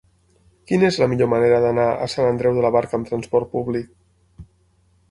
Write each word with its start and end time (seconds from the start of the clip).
Quina 0.71 0.87
és 0.87 0.95
la 1.01 1.07
millor 1.11 1.29
manera 1.33 1.59
d'anar 1.65 1.85
a 2.07 2.09
Sant 2.15 2.31
Andreu 2.31 2.59
de 2.59 2.65
la 2.69 2.73
Barca 2.79 2.99
amb 3.01 3.13
trasport 3.13 3.55
públic? 3.57 3.97